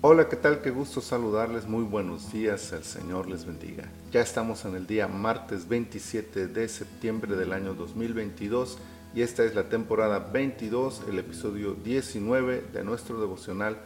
Hola, 0.00 0.28
¿qué 0.28 0.36
tal? 0.36 0.60
Qué 0.62 0.70
gusto 0.70 1.00
saludarles. 1.00 1.66
Muy 1.66 1.82
buenos 1.82 2.32
días. 2.32 2.72
El 2.72 2.84
Señor 2.84 3.28
les 3.28 3.44
bendiga. 3.44 3.90
Ya 4.12 4.20
estamos 4.20 4.64
en 4.64 4.76
el 4.76 4.86
día 4.86 5.08
martes 5.08 5.66
27 5.66 6.46
de 6.46 6.68
septiembre 6.68 7.34
del 7.34 7.52
año 7.52 7.74
2022 7.74 8.78
y 9.12 9.22
esta 9.22 9.42
es 9.42 9.56
la 9.56 9.68
temporada 9.68 10.20
22, 10.20 11.02
el 11.08 11.18
episodio 11.18 11.74
19 11.74 12.66
de 12.72 12.84
nuestro 12.84 13.20
devocional 13.20 13.76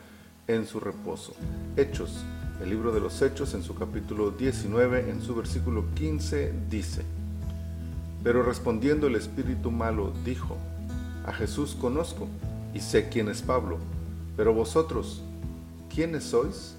en 0.48 0.66
su 0.66 0.80
reposo. 0.80 1.34
Hechos. 1.78 2.22
El 2.62 2.68
libro 2.68 2.92
de 2.92 3.00
los 3.00 3.22
Hechos 3.22 3.54
en 3.54 3.62
su 3.62 3.74
capítulo 3.74 4.32
19, 4.32 5.08
en 5.08 5.22
su 5.22 5.34
versículo 5.34 5.86
15, 5.94 6.52
dice, 6.68 7.04
Pero 8.22 8.42
respondiendo 8.42 9.06
el 9.06 9.16
espíritu 9.16 9.70
malo, 9.70 10.12
dijo, 10.26 10.58
A 11.24 11.32
Jesús 11.32 11.74
conozco 11.74 12.28
y 12.74 12.80
sé 12.80 13.08
quién 13.08 13.30
es 13.30 13.40
Pablo, 13.40 13.78
pero 14.36 14.52
vosotros, 14.52 15.22
¿quiénes 15.94 16.24
sois? 16.24 16.74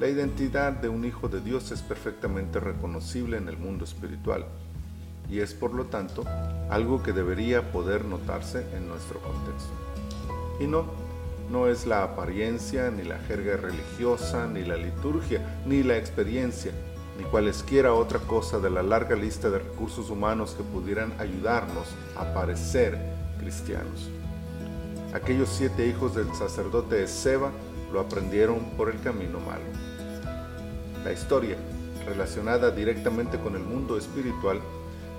La 0.00 0.08
identidad 0.08 0.72
de 0.72 0.88
un 0.88 1.04
hijo 1.04 1.28
de 1.28 1.40
Dios 1.40 1.70
es 1.70 1.82
perfectamente 1.82 2.58
reconocible 2.58 3.36
en 3.36 3.48
el 3.48 3.56
mundo 3.56 3.84
espiritual 3.84 4.44
y 5.30 5.38
es 5.38 5.54
por 5.54 5.72
lo 5.72 5.84
tanto 5.84 6.24
algo 6.68 7.02
que 7.02 7.12
debería 7.12 7.70
poder 7.70 8.04
notarse 8.04 8.66
en 8.76 8.88
nuestro 8.88 9.20
contexto. 9.20 9.72
Y 10.60 10.66
no, 10.66 10.86
no 11.50 11.68
es 11.68 11.86
la 11.86 12.02
apariencia, 12.02 12.90
ni 12.90 13.04
la 13.04 13.18
jerga 13.20 13.56
religiosa, 13.56 14.46
ni 14.48 14.64
la 14.64 14.76
liturgia, 14.76 15.62
ni 15.66 15.82
la 15.84 15.96
experiencia, 15.96 16.72
ni 17.16 17.24
cualesquiera 17.24 17.94
otra 17.94 18.18
cosa 18.18 18.58
de 18.58 18.70
la 18.70 18.82
larga 18.82 19.14
lista 19.14 19.48
de 19.48 19.60
recursos 19.60 20.10
humanos 20.10 20.54
que 20.56 20.64
pudieran 20.64 21.12
ayudarnos 21.20 21.86
a 22.16 22.34
parecer 22.34 22.98
cristianos. 23.38 24.10
Aquellos 25.14 25.48
siete 25.48 25.86
hijos 25.86 26.16
del 26.16 26.34
sacerdote 26.34 26.96
de 26.96 27.06
Seba 27.06 27.52
lo 27.92 28.00
aprendieron 28.00 28.58
por 28.76 28.90
el 28.90 29.00
camino 29.00 29.38
malo. 29.38 29.62
La 31.04 31.12
historia, 31.12 31.56
relacionada 32.04 32.72
directamente 32.72 33.38
con 33.38 33.54
el 33.54 33.62
mundo 33.62 33.96
espiritual, 33.96 34.60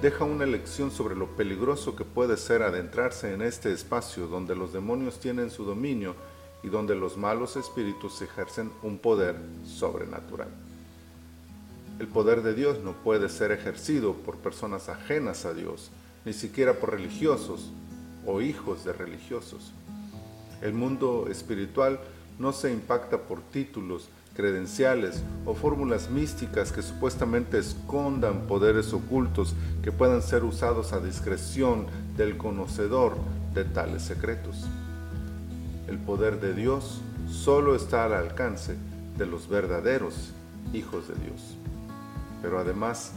deja 0.01 0.25
una 0.25 0.45
lección 0.45 0.91
sobre 0.91 1.15
lo 1.15 1.27
peligroso 1.37 1.95
que 1.95 2.03
puede 2.03 2.35
ser 2.35 2.61
adentrarse 2.61 3.33
en 3.33 3.41
este 3.41 3.71
espacio 3.71 4.27
donde 4.27 4.53
los 4.53 4.73
demonios 4.73 5.21
tienen 5.21 5.49
su 5.49 5.63
dominio 5.63 6.13
y 6.61 6.67
donde 6.67 6.93
los 6.93 7.15
malos 7.15 7.55
espíritus 7.55 8.21
ejercen 8.21 8.71
un 8.83 8.97
poder 8.97 9.37
sobrenatural. 9.63 10.49
El 11.99 12.07
poder 12.07 12.43
de 12.43 12.53
Dios 12.53 12.79
no 12.83 12.91
puede 13.01 13.29
ser 13.29 13.53
ejercido 13.53 14.11
por 14.11 14.35
personas 14.39 14.89
ajenas 14.89 15.45
a 15.45 15.53
Dios, 15.53 15.89
ni 16.25 16.33
siquiera 16.33 16.73
por 16.73 16.91
religiosos 16.91 17.71
o 18.25 18.41
hijos 18.41 18.85
de 18.85 18.93
religiosos. 18.93 19.71
El 20.61 20.73
mundo 20.73 21.27
espiritual 21.29 21.99
no 22.39 22.51
se 22.51 22.71
impacta 22.71 23.19
por 23.19 23.41
títulos, 23.41 24.09
credenciales 24.35 25.23
o 25.45 25.53
fórmulas 25.53 26.09
místicas 26.09 26.71
que 26.71 26.81
supuestamente 26.81 27.57
escondan 27.57 28.47
poderes 28.47 28.93
ocultos 28.93 29.55
que 29.81 29.91
puedan 29.91 30.21
ser 30.21 30.43
usados 30.43 30.91
a 30.91 30.99
discreción 30.99 31.87
del 32.17 32.37
conocedor 32.37 33.15
de 33.53 33.63
tales 33.63 34.03
secretos. 34.03 34.65
El 35.87 35.97
poder 35.99 36.41
de 36.41 36.53
Dios 36.53 37.01
solo 37.29 37.75
está 37.75 38.05
al 38.05 38.13
alcance 38.13 38.75
de 39.17 39.25
los 39.25 39.47
verdaderos 39.47 40.31
hijos 40.73 41.07
de 41.07 41.15
Dios. 41.15 41.55
Pero 42.41 42.59
además, 42.59 43.13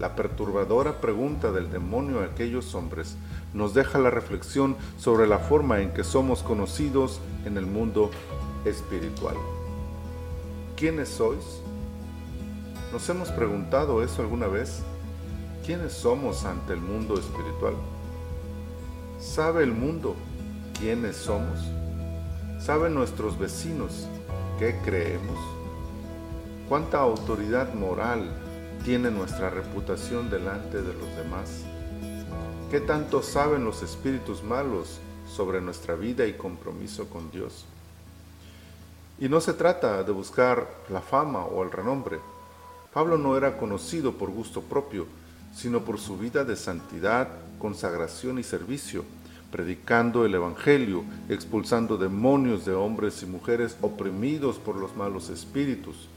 la 0.00 0.16
perturbadora 0.16 0.98
pregunta 0.98 1.52
del 1.52 1.70
demonio 1.70 2.20
a 2.20 2.24
aquellos 2.24 2.74
hombres 2.74 3.16
nos 3.52 3.74
deja 3.74 3.98
la 3.98 4.08
reflexión 4.08 4.76
sobre 4.98 5.26
la 5.26 5.38
forma 5.38 5.80
en 5.80 5.92
que 5.92 6.04
somos 6.04 6.42
conocidos 6.42 7.20
en 7.44 7.58
el 7.58 7.66
mundo 7.66 8.10
espiritual. 8.64 9.36
¿Quiénes 10.74 11.10
sois? 11.10 11.44
¿Nos 12.94 13.06
hemos 13.10 13.28
preguntado 13.30 14.02
eso 14.02 14.22
alguna 14.22 14.46
vez? 14.46 14.80
¿Quiénes 15.66 15.92
somos 15.92 16.46
ante 16.46 16.72
el 16.72 16.80
mundo 16.80 17.18
espiritual? 17.18 17.74
¿Sabe 19.20 19.64
el 19.64 19.72
mundo 19.72 20.16
quiénes 20.78 21.14
somos? 21.14 21.60
¿Saben 22.58 22.94
nuestros 22.94 23.38
vecinos 23.38 24.08
qué 24.58 24.80
creemos? 24.82 25.38
¿Cuánta 26.70 27.00
autoridad 27.00 27.74
moral 27.74 28.30
tiene 28.84 29.10
nuestra 29.10 29.50
reputación 29.50 30.30
delante 30.30 30.80
de 30.80 30.94
los 30.94 31.16
demás? 31.16 31.64
¿Qué 32.70 32.80
tanto 32.80 33.22
saben 33.22 33.64
los 33.64 33.82
espíritus 33.82 34.42
malos 34.42 34.98
sobre 35.28 35.60
nuestra 35.60 35.94
vida 35.94 36.26
y 36.26 36.34
compromiso 36.34 37.08
con 37.08 37.30
Dios? 37.30 37.66
Y 39.18 39.28
no 39.28 39.40
se 39.40 39.52
trata 39.52 40.02
de 40.02 40.12
buscar 40.12 40.66
la 40.88 41.02
fama 41.02 41.44
o 41.44 41.62
el 41.62 41.70
renombre. 41.70 42.20
Pablo 42.94 43.18
no 43.18 43.36
era 43.36 43.58
conocido 43.58 44.14
por 44.14 44.30
gusto 44.30 44.62
propio, 44.62 45.06
sino 45.54 45.80
por 45.80 45.98
su 45.98 46.16
vida 46.16 46.44
de 46.44 46.56
santidad, 46.56 47.28
consagración 47.58 48.38
y 48.38 48.42
servicio, 48.42 49.04
predicando 49.52 50.24
el 50.24 50.34
Evangelio, 50.34 51.04
expulsando 51.28 51.98
demonios 51.98 52.64
de 52.64 52.72
hombres 52.72 53.22
y 53.22 53.26
mujeres 53.26 53.76
oprimidos 53.82 54.58
por 54.58 54.76
los 54.76 54.96
malos 54.96 55.28
espíritus, 55.28 56.08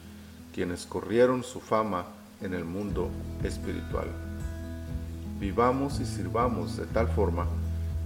quienes 0.53 0.85
corrieron 0.85 1.43
su 1.43 1.59
fama 1.59 2.05
en 2.43 2.53
el 2.53 2.65
mundo 2.65 3.09
espiritual 3.43 4.07
vivamos 5.43 5.99
y 5.99 6.05
sirvamos 6.05 6.77
de 6.77 6.85
tal 6.85 7.09
forma 7.09 7.45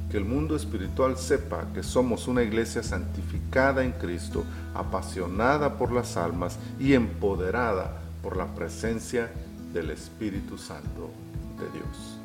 que 0.09 0.17
el 0.17 0.25
mundo 0.25 0.55
espiritual 0.55 1.17
sepa 1.17 1.67
que 1.71 1.83
somos 1.83 2.27
una 2.27 2.41
iglesia 2.41 2.81
santificada 2.81 3.83
en 3.83 3.91
Cristo, 3.91 4.43
apasionada 4.73 5.77
por 5.77 5.91
las 5.91 6.17
almas 6.17 6.57
y 6.79 6.93
empoderada 6.93 7.99
por 8.23 8.37
la 8.37 8.47
presencia 8.55 9.29
del 9.71 9.91
Espíritu 9.91 10.57
Santo 10.57 11.11
de 11.59 11.69
Dios. 11.77 12.17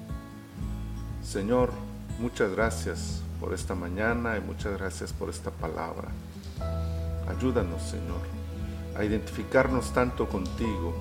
Señor, 1.23 1.73
muchas 2.19 2.51
gracias 2.53 3.21
por 3.39 3.53
esta 3.53 3.75
mañana 3.75 4.39
y 4.39 4.41
muchas 4.41 4.79
gracias 4.79 5.13
por 5.13 5.29
esta 5.29 5.51
palabra. 5.51 6.09
Ayúdanos, 7.29 7.83
Señor, 7.83 8.23
a 8.97 9.05
identificarnos 9.05 9.93
tanto 9.93 10.27
contigo, 10.27 10.95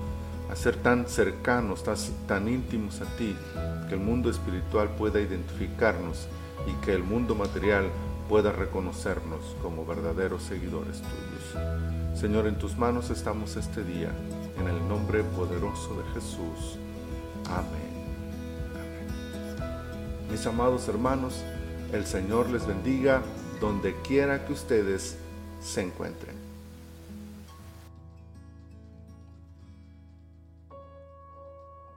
a 0.52 0.54
ser 0.54 0.76
tan 0.76 1.08
cercanos, 1.08 1.82
tan, 2.26 2.46
íntimos 2.46 3.00
a 3.00 3.06
ti, 3.16 3.34
que 3.88 3.94
el 3.94 4.00
mundo 4.00 4.28
espiritual 4.28 4.90
pueda 4.90 5.18
identificarnos 5.18 6.28
y 6.66 6.72
que 6.84 6.92
el 6.92 7.02
mundo 7.02 7.34
material 7.34 7.86
pueda 8.28 8.52
reconocernos 8.52 9.56
como 9.62 9.86
verdaderos 9.86 10.42
seguidores 10.42 11.00
tuyos. 11.00 12.20
Señor, 12.20 12.46
en 12.46 12.58
tus 12.58 12.76
manos 12.76 13.08
estamos 13.08 13.56
este 13.56 13.82
día, 13.82 14.10
en 14.60 14.68
el 14.68 14.86
nombre 14.88 15.24
poderoso 15.24 15.94
de 15.94 16.20
Jesús. 16.20 16.76
Amén. 17.46 18.04
Amén. 18.74 20.28
Mis 20.30 20.46
amados 20.46 20.86
hermanos, 20.86 21.42
el 21.94 22.04
Señor 22.04 22.50
les 22.50 22.66
bendiga 22.66 23.22
donde 23.58 23.94
quiera 24.02 24.44
que 24.44 24.52
ustedes 24.52 25.16
se 25.62 25.80
encuentren. 25.80 26.51